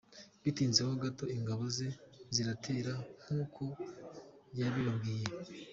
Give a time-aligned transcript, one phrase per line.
[0.43, 1.87] Bitinze ho gato ingabo ze
[2.35, 3.65] ziratera nk ‘ukö
[4.59, 5.27] yabibabwiye.